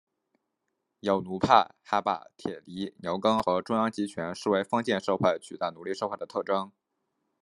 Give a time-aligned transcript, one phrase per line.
[1.01, 6.71] 有奴派还把铁犁牛耕和中央集权视为封建社会取代奴隶社会的特征。